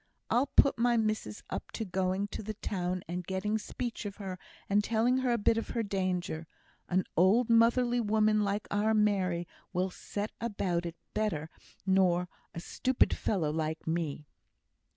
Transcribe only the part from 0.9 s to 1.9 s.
missis up to